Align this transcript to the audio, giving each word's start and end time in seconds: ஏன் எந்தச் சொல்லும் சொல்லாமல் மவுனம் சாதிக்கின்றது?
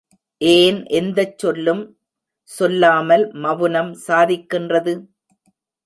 ஏன் 0.41 0.79
எந்தச் 0.91 1.35
சொல்லும் 1.37 1.83
சொல்லாமல் 2.49 3.25
மவுனம் 3.43 3.93
சாதிக்கின்றது? 4.07 4.95